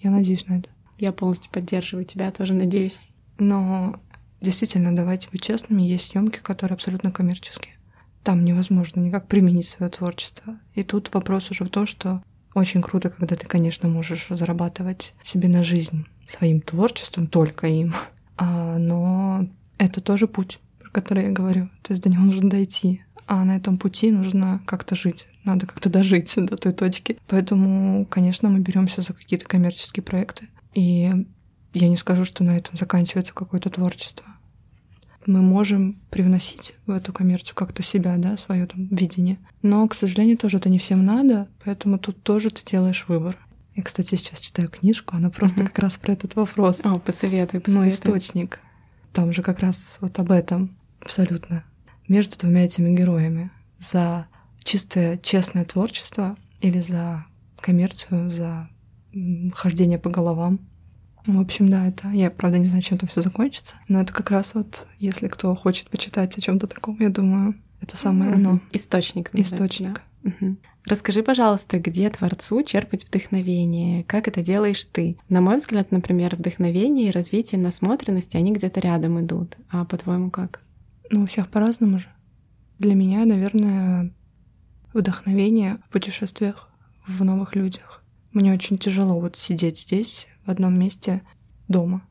[0.00, 0.68] Я надеюсь на это.
[0.98, 3.00] Я полностью поддерживаю тебя, тоже надеюсь.
[3.38, 3.98] Но
[4.40, 7.74] действительно, давайте быть честными, есть съемки, которые абсолютно коммерческие.
[8.22, 10.58] Там невозможно никак применить свое творчество.
[10.74, 12.22] И тут вопрос уже в том, что
[12.54, 17.94] очень круто, когда ты, конечно, можешь зарабатывать себе на жизнь своим творчеством, только им.
[18.36, 19.46] А, но
[19.84, 21.68] это тоже путь, про который я говорю.
[21.82, 23.02] То есть до него нужно дойти.
[23.26, 25.26] А на этом пути нужно как-то жить.
[25.44, 27.18] Надо как-то дожить до той точки.
[27.28, 30.48] Поэтому, конечно, мы беремся за какие-то коммерческие проекты.
[30.74, 31.10] И
[31.72, 34.26] я не скажу, что на этом заканчивается какое-то творчество.
[35.26, 39.38] Мы можем привносить в эту коммерцию как-то себя, да, свое там видение.
[39.62, 43.38] Но, к сожалению, тоже это не всем надо, поэтому тут тоже ты делаешь выбор.
[43.74, 45.68] Я, кстати, сейчас читаю книжку, она просто Мгм.
[45.68, 46.80] как раз про этот вопрос.
[46.84, 47.88] О, посоветуй, посоветуй.
[47.88, 48.60] источник.
[49.14, 51.64] Там же как раз вот об этом абсолютно.
[52.08, 53.50] Между двумя этими героями.
[53.78, 54.26] За
[54.62, 57.24] чистое, честное творчество или за
[57.60, 58.68] коммерцию, за
[59.54, 60.58] хождение по головам.
[61.26, 62.08] В общем, да, это...
[62.10, 65.54] Я, правда, не знаю, чем там все закончится, но это как раз вот, если кто
[65.54, 68.40] хочет почитать о чем то таком, я думаю, это самое Мгм.
[68.40, 68.60] оно.
[68.72, 69.30] Источник.
[69.32, 69.94] Источник.
[69.94, 70.00] да?
[70.86, 74.04] Расскажи, пожалуйста, где творцу черпать вдохновение?
[74.04, 75.16] Как это делаешь ты?
[75.28, 79.56] На мой взгляд, например, вдохновение и развитие насмотренности, они где-то рядом идут.
[79.70, 80.60] А по-твоему, как?
[81.10, 82.08] Ну, у всех по-разному же.
[82.78, 84.12] Для меня, наверное,
[84.92, 86.68] вдохновение в путешествиях,
[87.06, 88.02] в новых людях.
[88.32, 91.22] Мне очень тяжело вот сидеть здесь, в одном месте,
[91.68, 92.02] дома.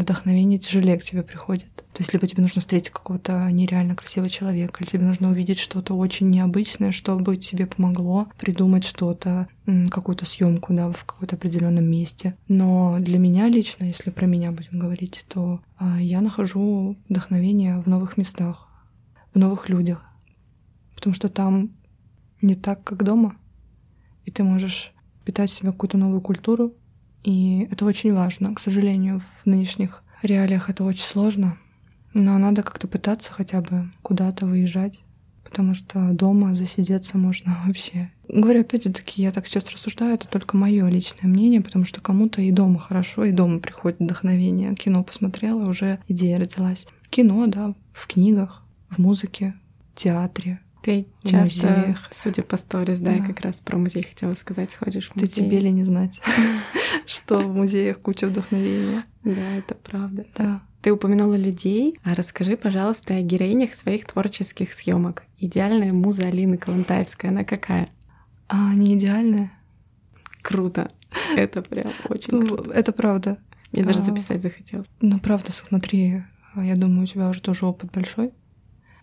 [0.00, 1.70] Вдохновение тяжелее к тебе приходит.
[1.92, 5.94] То есть либо тебе нужно встретить какого-то нереально красивого человека, или тебе нужно увидеть что-то
[5.94, 9.48] очень необычное, чтобы тебе помогло придумать что-то,
[9.90, 12.34] какую-то съемку, да, в каком-то определенном месте.
[12.48, 17.86] Но для меня лично, если про меня будем говорить, то а, я нахожу вдохновение в
[17.86, 18.68] новых местах,
[19.34, 20.02] в новых людях.
[20.94, 21.72] Потому что там
[22.40, 23.36] не так, как дома.
[24.24, 24.92] И ты можешь
[25.24, 26.72] питать в себе какую-то новую культуру.
[27.24, 28.54] И это очень важно.
[28.54, 31.56] К сожалению, в нынешних реалиях это очень сложно.
[32.14, 35.00] Но надо как-то пытаться хотя бы куда-то выезжать.
[35.44, 38.10] Потому что дома засидеться можно вообще.
[38.28, 42.00] Говорю, опять же таки, я так сейчас рассуждаю, это только мое личное мнение, потому что
[42.00, 44.74] кому-то и дома хорошо, и дома приходит вдохновение.
[44.74, 46.86] Кино посмотрела, уже идея родилась.
[47.10, 49.54] Кино, да, в книгах, в музыке,
[49.92, 50.60] в театре.
[50.82, 52.08] Ты часто, музеях.
[52.10, 53.26] судя по сторис, да, я Да.
[53.26, 55.44] как раз про музей хотела сказать, ходишь в Ты музей.
[55.44, 56.20] тебе ли не знать,
[57.06, 59.04] что в музеях куча вдохновения.
[59.24, 60.26] Да, это правда.
[60.36, 60.60] Да.
[60.82, 65.22] Ты упомянула людей, а расскажи, пожалуйста, о героинях своих творческих съемок.
[65.38, 67.88] Идеальная муза Алины Калантаевская, она какая?
[68.48, 69.52] А не идеальная?
[70.42, 70.88] Круто.
[71.36, 72.70] Это прям очень Ну, круто.
[72.72, 73.38] это правда.
[73.70, 74.88] Мне даже а- записать захотелось.
[75.00, 76.24] Ну, правда, смотри,
[76.56, 78.32] я думаю, у тебя уже тоже опыт большой.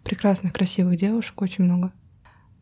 [0.10, 1.94] Прекрасных, красивых девушек очень много.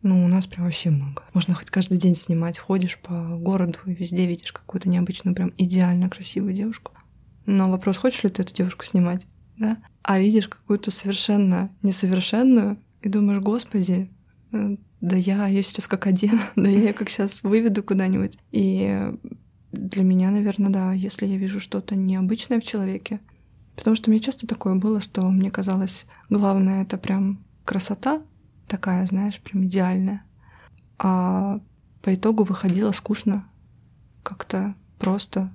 [0.01, 1.23] Ну, у нас прям вообще много.
[1.33, 2.59] Можно хоть каждый день снимать.
[2.59, 6.91] Ходишь по городу и везде видишь какую-то необычную, прям идеально красивую девушку.
[7.45, 9.77] Но вопрос, хочешь ли ты эту девушку снимать, да?
[10.01, 14.11] А видишь какую-то совершенно несовершенную и думаешь, господи,
[14.51, 18.37] э, да я ее сейчас как одену, да я ее как сейчас выведу куда-нибудь.
[18.51, 19.09] И
[19.71, 23.21] для меня, наверное, да, если я вижу что-то необычное в человеке,
[23.77, 28.21] потому что мне часто такое было, что мне казалось, главное это прям красота
[28.67, 30.23] такая, знаешь, прям идеальная.
[30.97, 31.61] А
[32.01, 33.47] по итогу выходило скучно,
[34.23, 35.53] как-то просто.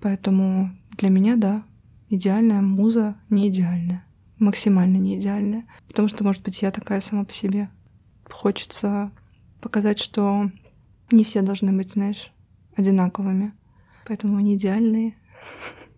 [0.00, 1.62] Поэтому для меня, да,
[2.10, 4.04] идеальная муза не идеальная,
[4.38, 5.64] максимально не идеальная.
[5.86, 7.70] Потому что, может быть, я такая сама по себе.
[8.28, 9.12] Хочется
[9.60, 10.50] показать, что
[11.10, 12.32] не все должны быть, знаешь,
[12.76, 13.52] одинаковыми.
[14.06, 15.14] Поэтому они идеальные.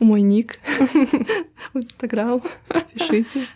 [0.00, 0.58] Мой ник
[1.72, 2.42] в Инстаграм.
[2.92, 3.46] Пишите.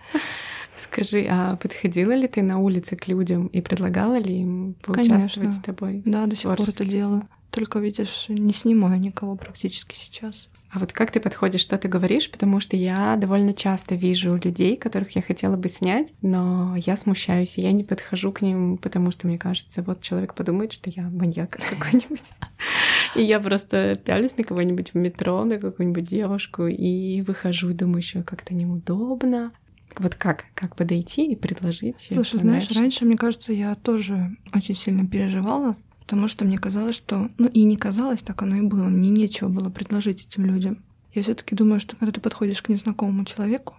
[0.77, 5.53] Скажи, а подходила ли ты на улице к людям и предлагала ли им поучаствовать Конечно.
[5.53, 6.03] с тобой?
[6.05, 7.29] Да, до сих пор это делаю.
[7.51, 10.49] Только, видишь, не снимаю никого практически сейчас.
[10.71, 12.31] А вот как ты подходишь, что ты говоришь?
[12.31, 17.57] Потому что я довольно часто вижу людей, которых я хотела бы снять, но я смущаюсь,
[17.57, 21.05] и я не подхожу к ним, потому что мне кажется, вот человек подумает, что я
[21.05, 22.23] маньяк какой-нибудь.
[23.15, 27.99] И я просто пялюсь на кого-нибудь в метро, на какую-нибудь девушку, и выхожу и думаю,
[27.99, 29.51] еще как-то неудобно.
[29.97, 30.45] Вот как?
[30.55, 32.09] Как подойти и предложить?
[32.13, 32.75] Слушай, знаешь, понравишься?
[32.75, 37.31] раньше, мне кажется, я тоже очень сильно переживала, потому что мне казалось, что...
[37.39, 38.85] Ну, и не казалось, так оно и было.
[38.85, 40.85] Мне нечего было предложить этим людям.
[41.15, 43.75] Я все таки думаю, что когда ты подходишь к незнакомому человеку,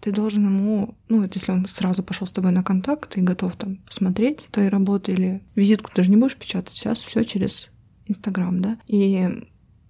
[0.00, 3.56] ты должен ему, ну, вот если он сразу пошел с тобой на контакт и готов
[3.56, 7.70] там посмотреть твои работы или визитку ты же не будешь печатать, сейчас все через
[8.06, 9.28] Инстаграм, да, и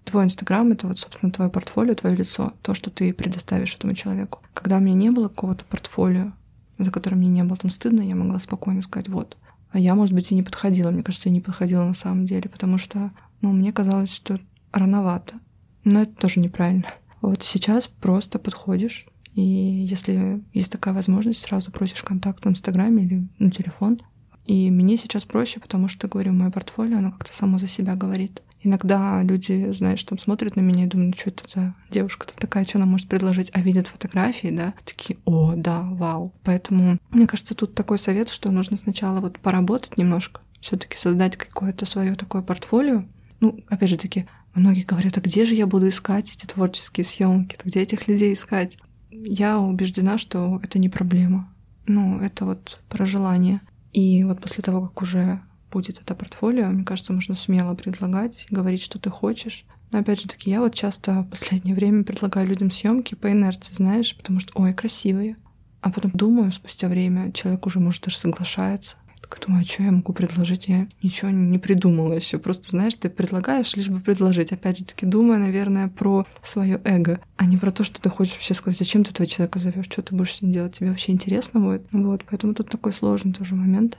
[0.03, 4.39] твой Инстаграм— это вот, собственно, твое портфолио, твое лицо, то, что ты предоставишь этому человеку.
[4.53, 6.31] Когда у меня не было какого-то портфолио,
[6.77, 9.37] за которым мне не было там стыдно, я могла спокойно сказать, вот.
[9.71, 10.91] А я, может быть, и не подходила.
[10.91, 14.39] Мне кажется, я не подходила на самом деле, потому что, ну, мне казалось, что
[14.71, 15.35] рановато.
[15.83, 16.85] Но это тоже неправильно.
[17.21, 23.27] Вот сейчас просто подходишь, и если есть такая возможность, сразу просишь контакт в Инстаграме или
[23.37, 24.01] на телефон.
[24.45, 28.41] И мне сейчас проще, потому что, говорю, мое портфолио, оно как-то само за себя говорит.
[28.61, 32.65] Иногда люди, знаешь, там смотрят на меня и думают, «Ну, что это за девушка-то такая,
[32.65, 36.33] что она может предложить, а видят фотографии, да, такие, о, да, вау.
[36.43, 41.37] Поэтому, мне кажется, тут такой совет, что нужно сначала вот поработать немножко, все таки создать
[41.37, 43.05] какое-то свое такое портфолио.
[43.39, 47.57] Ну, опять же таки, многие говорят, а где же я буду искать эти творческие съемки,
[47.63, 48.79] где этих людей искать?
[49.11, 51.53] Я убеждена, что это не проблема.
[51.85, 53.61] Ну, это вот про желание.
[53.95, 55.39] И вот после того, как уже
[55.71, 59.65] будет это портфолио, мне кажется, можно смело предлагать, говорить, что ты хочешь.
[59.89, 63.73] Но опять же таки, я вот часто в последнее время предлагаю людям съемки по инерции,
[63.73, 65.37] знаешь, потому что, ой, красивые.
[65.79, 68.97] А потом думаю, спустя время человек уже, может, даже соглашается.
[69.27, 70.67] Так думаю, а что я могу предложить?
[70.67, 72.37] Я ничего не придумала еще.
[72.37, 74.51] Просто, знаешь, ты предлагаешь, лишь бы предложить.
[74.51, 78.33] Опять же таки, думая, наверное, про свое эго, а не про то, что ты хочешь
[78.33, 81.11] вообще сказать, зачем ты этого человека зовешь, что ты будешь с ним делать, тебе вообще
[81.11, 81.87] интересно будет.
[81.91, 83.97] Вот, поэтому тут такой сложный тоже момент.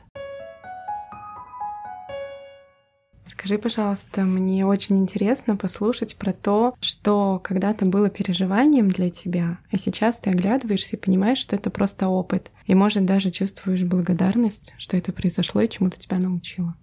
[3.27, 9.79] Скажи, пожалуйста, мне очень интересно послушать про то, что когда-то было переживанием для тебя, а
[9.79, 12.53] сейчас ты оглядываешься и понимаешь, что это просто опыт.
[12.67, 16.77] И, может, даже чувствуешь благодарность, что это произошло и чему-то тебя научило.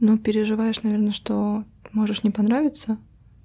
[0.00, 2.96] Ну, переживаешь, наверное, что можешь не понравиться,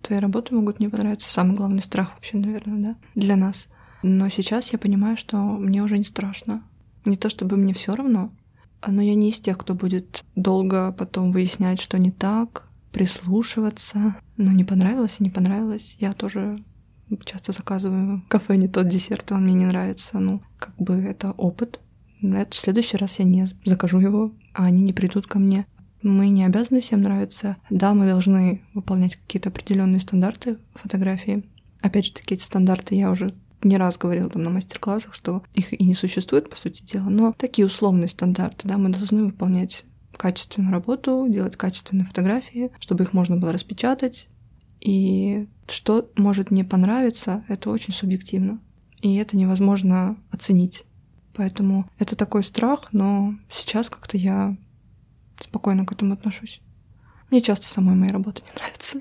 [0.02, 1.30] твои работы могут не понравиться.
[1.30, 3.68] Самый главный страх вообще, наверное, да, для нас.
[4.02, 6.64] Но сейчас я понимаю, что мне уже не страшно.
[7.04, 8.32] Не то чтобы мне все равно,
[8.92, 14.16] но я не из тех, кто будет долго потом выяснять, что не так, прислушиваться.
[14.38, 15.98] Но не понравилось и не понравилось.
[16.00, 16.64] Я тоже
[17.26, 20.20] часто заказываю кафе не тот десерт, он мне не нравится.
[20.20, 21.80] Ну, как бы это опыт.
[22.22, 25.66] В следующий раз я не закажу его, а они не придут ко мне.
[26.02, 27.58] Мы не обязаны всем нравиться.
[27.70, 31.44] Да, мы должны выполнять какие-то определенные стандарты фотографии.
[31.82, 35.84] Опять же, такие стандарты я уже не раз говорила там на мастер-классах, что их и
[35.84, 39.86] не существует, по сути дела, но такие условные стандарты, да, мы должны выполнять
[40.18, 44.28] качественную работу, делать качественные фотографии, чтобы их можно было распечатать.
[44.80, 48.60] И что может не понравиться, это очень субъективно.
[49.02, 50.86] И это невозможно оценить.
[51.34, 54.56] Поэтому это такой страх, но сейчас как-то я
[55.40, 56.62] спокойно к этому отношусь.
[57.32, 59.00] Мне часто самой моей работы не нравится.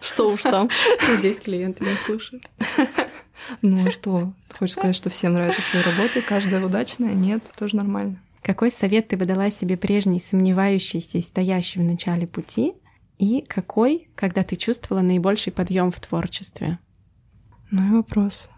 [0.00, 0.68] Что уж там.
[1.18, 2.50] Здесь клиенты не слушают.
[3.62, 4.32] Ну а что?
[4.58, 7.12] Хочешь сказать, что всем нравится своя работа, и каждая удачная?
[7.12, 8.20] Нет, тоже нормально.
[8.42, 12.74] Какой совет ты бы дала себе прежней, сомневающейся и стоящей в начале пути?
[13.18, 16.78] И какой, когда ты чувствовала наибольший подъем в творчестве?
[17.70, 18.48] Ну и вопрос.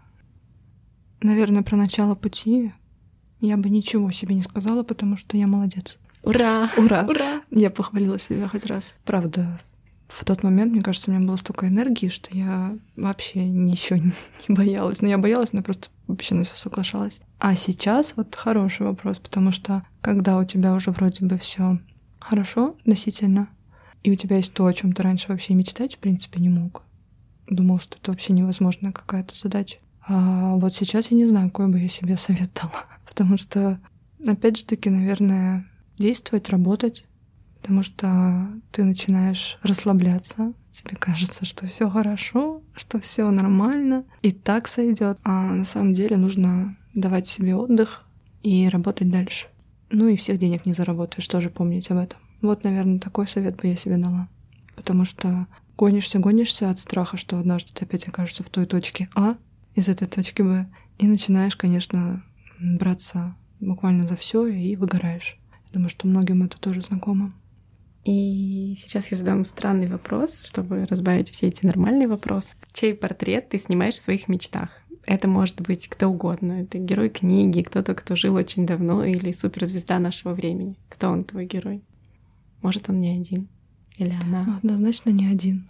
[1.21, 2.73] Наверное, про начало пути
[3.39, 5.97] я бы ничего себе не сказала, потому что я молодец.
[6.23, 6.69] Ура!
[6.77, 7.05] Ура!
[7.07, 7.41] Ура!
[7.51, 8.93] Я похвалила себя хоть раз.
[9.05, 9.59] Правда,
[10.07, 14.13] в тот момент, мне кажется, у меня было столько энергии, что я вообще ничего не
[14.47, 15.01] боялась.
[15.01, 17.21] Ну, я боялась, но я просто вообще на все соглашалась.
[17.39, 21.79] А сейчас вот хороший вопрос, потому что когда у тебя уже вроде бы все
[22.19, 23.49] хорошо относительно,
[24.03, 26.83] и у тебя есть то, о чем ты раньше вообще мечтать, в принципе, не мог.
[27.47, 29.79] Думал, что это вообще невозможная какая-то задача.
[30.07, 32.85] А вот сейчас я не знаю, какой бы я себе совет дала.
[33.05, 33.79] Потому что,
[34.25, 35.65] опять же таки, наверное,
[35.97, 37.05] действовать, работать,
[37.67, 44.69] потому что ты начинаешь расслабляться, тебе кажется, что все хорошо, что все нормально, и так
[44.69, 45.19] сойдет.
[45.25, 48.05] А на самом деле нужно давать себе отдых
[48.41, 49.47] и работать дальше.
[49.89, 52.19] Ну и всех денег не заработаешь, тоже помнить об этом.
[52.41, 54.29] Вот, наверное, такой совет бы я себе дала.
[54.77, 59.35] Потому что гонишься, гонишься от страха, что однажды ты опять окажешься в той точке А
[59.75, 60.67] из этой точки Б,
[60.99, 62.23] и начинаешь, конечно,
[62.61, 65.37] браться буквально за все и выгораешь.
[65.73, 67.33] Думаю, что многим это тоже знакомо.
[68.07, 72.55] И сейчас я задам странный вопрос, чтобы разбавить все эти нормальные вопросы.
[72.71, 74.69] Чей портрет ты снимаешь в своих мечтах?
[75.05, 76.61] Это может быть кто угодно.
[76.61, 80.77] Это герой книги, кто-то, кто жил очень давно, или суперзвезда нашего времени.
[80.87, 81.83] Кто он, твой герой?
[82.61, 83.49] Может, он не один?
[83.97, 84.55] Или она?
[84.55, 85.67] Однозначно не один.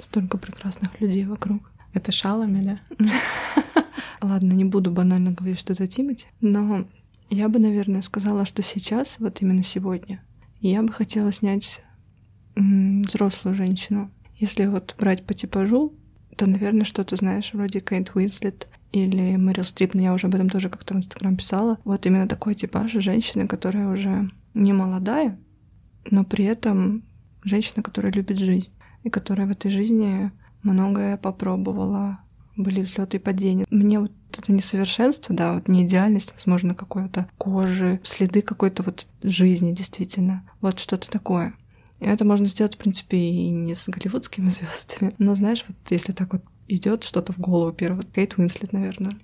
[0.00, 1.70] Столько прекрасных людей вокруг.
[1.92, 2.80] Это шалами, да?
[4.20, 6.88] Ладно, не буду банально говорить, что это Тимати, но
[7.30, 10.20] я бы, наверное, сказала, что сейчас, вот именно сегодня,
[10.60, 11.80] я бы хотела снять
[12.54, 14.10] взрослую женщину.
[14.36, 15.94] Если вот брать по типажу,
[16.36, 20.48] то, наверное, что-то, знаешь, вроде Кейт Уинслет или Мэрил Стрип, но я уже об этом
[20.48, 21.78] тоже как-то в Инстаграм писала.
[21.84, 25.38] Вот именно такой типаж женщины, которая уже не молодая,
[26.10, 27.04] но при этом
[27.42, 28.70] женщина, которая любит жизнь
[29.02, 30.30] и которая в этой жизни
[30.62, 32.20] многое попробовала,
[32.56, 33.66] были взлеты и падения.
[33.70, 39.72] Мне вот это несовершенство, да, вот не идеальность, возможно, какой-то кожи, следы какой-то вот жизни
[39.72, 40.48] действительно.
[40.60, 41.54] Вот что-то такое.
[42.00, 45.14] И это можно сделать, в принципе, и не с голливудскими звездами.
[45.18, 49.16] Но знаешь, вот если так вот идет что-то в голову первое, Кейт Уинслет, наверное.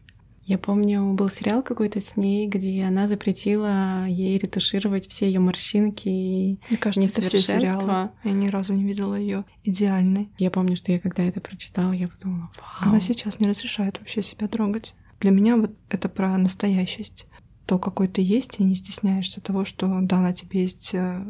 [0.44, 6.09] Я помню, был сериал какой-то с ней, где она запретила ей ретушировать все ее морщинки
[6.09, 8.11] и Мне кажется, это все сериалы.
[8.25, 10.31] Я ни разу не видела ее идеальной.
[10.38, 12.91] Я помню, что я когда это прочитала, я подумала, вау.
[12.91, 14.95] Она сейчас не разрешает вообще себя трогать.
[15.23, 17.27] Для меня вот это про настоящесть.
[17.66, 21.25] То, какой ты есть, и не стесняешься того, что да, на тебе есть э,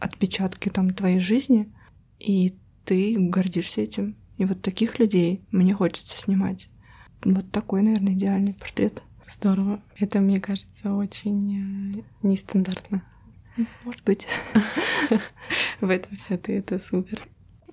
[0.00, 1.72] отпечатки там твоей жизни,
[2.18, 4.16] и ты гордишься этим.
[4.36, 6.68] И вот таких людей мне хочется снимать.
[7.24, 9.04] Вот такой, наверное, идеальный портрет.
[9.32, 9.80] Здорово.
[9.96, 13.04] Это, мне кажется, очень э, нестандартно.
[13.84, 14.26] Может быть.
[15.80, 17.22] В этом вся ты, это супер.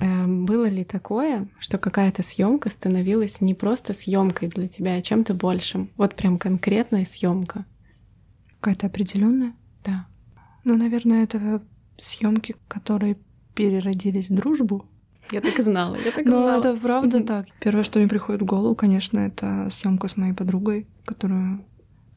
[0.04, 5.34] А было ли такое, что какая-то съемка становилась не просто съемкой для тебя, а чем-то
[5.34, 5.90] большим?
[5.96, 7.66] Вот прям конкретная съемка.
[8.60, 9.54] Какая-то определенная?
[9.86, 10.08] Да.
[10.66, 11.62] Ну, наверное, это
[11.98, 13.18] съемки, которые
[13.56, 14.86] переродились в дружбу.
[15.32, 16.60] Я так и знала, я так Но знала.
[16.60, 17.48] это правда так.
[17.62, 21.64] Первое, что мне приходит в голову, конечно, это съемка с моей подругой, которую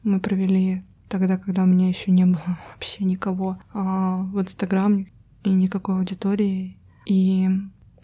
[0.03, 5.05] мы провели тогда, когда у меня еще не было вообще никого а, в Инстаграм
[5.43, 7.47] и никакой аудитории, и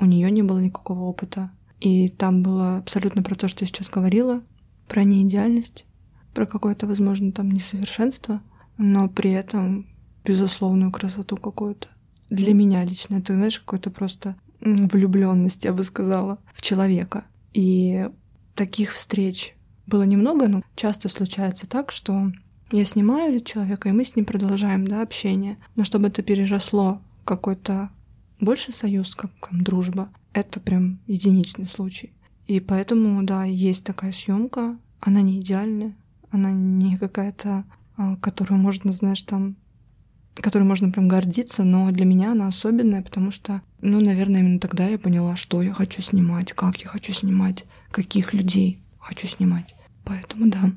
[0.03, 1.49] у нее не было никакого опыта.
[1.79, 4.43] И там было абсолютно про то, что я сейчас говорила,
[4.87, 5.85] про неидеальность,
[6.33, 8.41] про какое-то, возможно, там несовершенство,
[8.77, 9.87] но при этом
[10.25, 11.87] безусловную красоту какую-то.
[12.29, 17.25] Для меня лично это, знаешь, какой-то просто влюбленность, я бы сказала, в человека.
[17.53, 18.09] И
[18.55, 19.55] таких встреч
[19.87, 22.31] было немного, но часто случается так, что
[22.71, 25.57] я снимаю человека, и мы с ним продолжаем да, общение.
[25.75, 27.89] Но чтобы это переросло какой-то
[28.39, 32.13] больше союз, как там, дружба, это прям единичный случай.
[32.47, 35.95] И поэтому, да, есть такая съемка, она не идеальная,
[36.31, 37.65] она не какая-то,
[37.95, 39.55] а, которую можно, знаешь, там
[40.35, 44.87] которой можно прям гордиться, но для меня она особенная, потому что, ну, наверное, именно тогда
[44.87, 49.75] я поняла, что я хочу снимать, как я хочу снимать, каких людей хочу снимать.
[50.03, 50.71] Поэтому да.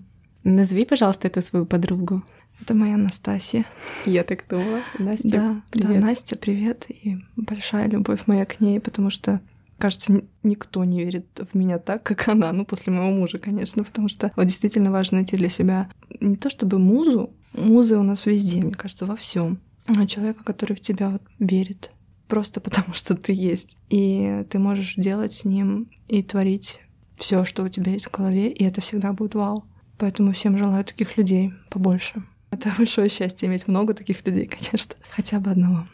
[0.45, 2.23] Назови, пожалуйста, эту свою подругу.
[2.61, 3.65] Это моя Настасья.
[4.07, 4.81] Я так думала.
[4.99, 6.01] Настя, да, привет.
[6.01, 6.87] Да, Настя, привет.
[6.89, 9.41] И большая любовь моя к ней, потому что
[9.79, 12.53] кажется, никто не верит в меня так, как она.
[12.53, 15.91] Ну, после моего мужа, конечно, потому что вот действительно важно найти для себя
[16.21, 20.75] не то чтобы музу, музы у нас везде, мне кажется, во всем, а человека, который
[20.75, 21.91] в тебя вот верит,
[22.29, 23.77] просто потому что ты есть.
[23.91, 26.81] И ты можешь делать с ним и творить
[27.15, 29.65] все, что у тебя есть в голове, и это всегда будет вау.
[29.99, 32.23] Поэтому всем желаю таких людей побольше.
[32.57, 34.97] Это большое счастье иметь много таких людей, конечно.
[35.11, 35.87] Хотя бы одного.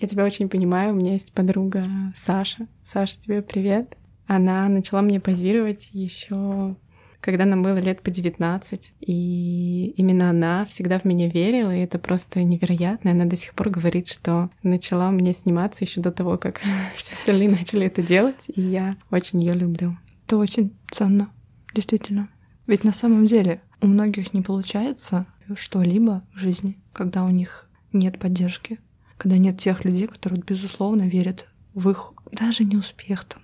[0.00, 0.92] Я тебя очень понимаю.
[0.92, 2.66] У меня есть подруга Саша.
[2.84, 3.96] Саша, тебе привет.
[4.26, 6.76] Она начала мне позировать еще
[7.22, 8.94] когда нам было лет по 19.
[9.00, 13.10] И именно она всегда в меня верила, и это просто невероятно.
[13.10, 16.62] Она до сих пор говорит, что начала меня сниматься еще до того, как
[16.96, 19.98] все остальные начали это делать, и я очень ее люблю.
[20.24, 21.28] Это очень ценно,
[21.74, 22.30] действительно.
[22.66, 25.26] Ведь на самом деле у многих не получается
[25.56, 28.78] что-либо в жизни, когда у них нет поддержки,
[29.16, 33.42] когда нет тех людей, которые, безусловно, верят в их даже не успех там,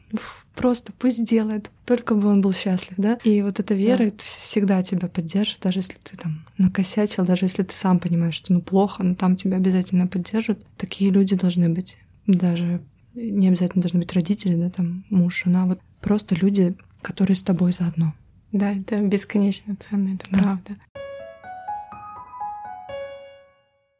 [0.54, 3.18] просто пусть делает, только бы он был счастлив, да?
[3.24, 4.04] И вот эта вера да.
[4.04, 8.52] это всегда тебя поддержит, даже если ты там накосячил, даже если ты сам понимаешь, что
[8.52, 10.58] ну плохо, но там тебя обязательно поддержат.
[10.76, 11.98] Такие люди должны быть.
[12.26, 12.80] Даже
[13.14, 17.72] не обязательно должны быть родители, да, там муж, жена, вот просто люди, которые с тобой
[17.72, 18.14] заодно.
[18.52, 20.38] Да, это бесконечно ценно, это да.
[20.38, 20.76] правда.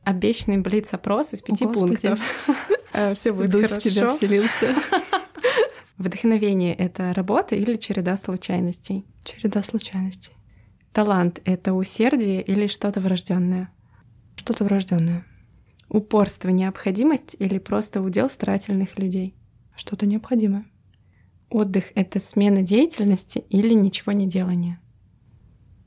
[0.07, 2.21] Обещанный блиц-опрос из пяти пунктов.
[3.17, 3.75] Все будет Дух хорошо.
[3.75, 4.77] в тебя вселился.
[5.99, 9.05] Вдохновение— это работа или череда случайностей?
[9.25, 10.31] Череда случайностей.
[10.93, 13.69] Талант— это усердие или что-то врожденное?
[14.37, 15.27] Что-то врожденное.
[15.89, 19.35] Упорство— необходимость или просто удел старательных людей?
[19.75, 20.67] Что-то необходимое.
[21.51, 24.79] Отдых— это смена деятельности или ничего не делание?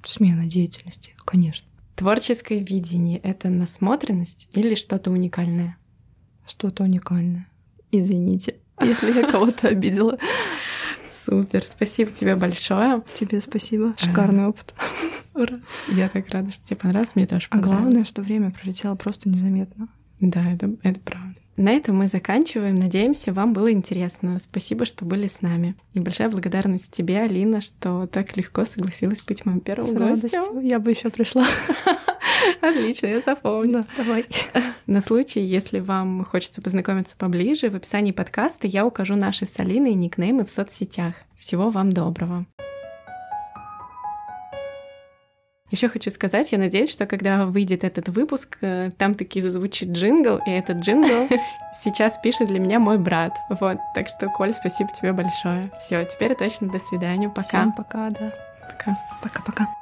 [0.03, 1.68] Смена деятельности, конечно.
[1.99, 5.75] Творческое видение— это насмотренность или что-то уникальное?
[6.47, 7.49] Что-то уникальное.
[7.91, 10.17] Извините, если я кого-то обидела.
[11.11, 13.03] Супер, спасибо тебе большое.
[13.19, 14.73] Тебе спасибо, шикарный опыт.
[15.33, 15.59] Ура.
[15.89, 19.89] Я так рада, что тебе понравилось, мне тоже А главное, что время пролетело просто незаметно.
[20.19, 21.39] Да, это, это правда.
[21.59, 22.79] На этом мы заканчиваем.
[22.79, 24.39] Надеемся, вам было интересно.
[24.39, 25.75] Спасибо, что были с нами.
[25.93, 30.07] И большая благодарность тебе, Алина, что так легко согласилась быть моим первым С гостем.
[30.07, 30.59] радостью.
[30.61, 31.45] Я бы еще пришла.
[32.61, 33.73] Отлично, я запомню.
[33.73, 34.25] Да, давай.
[34.87, 39.95] На случай, если вам хочется познакомиться поближе, в описании подкаста я укажу наши с Алиной
[39.95, 41.15] никнеймы в соцсетях.
[41.37, 42.45] Всего вам доброго.
[45.71, 50.37] Еще хочу сказать, я надеюсь, что когда выйдет этот выпуск, э, там таки зазвучит джингл,
[50.45, 51.27] и этот джингл
[51.83, 53.33] сейчас пишет для меня мой брат.
[53.49, 55.71] Вот, так что, Коль, спасибо тебе большое.
[55.77, 57.47] Все, теперь точно до свидания, пока.
[57.47, 58.33] Всем пока, да.
[58.67, 58.99] Пока.
[59.21, 59.78] Пока-пока.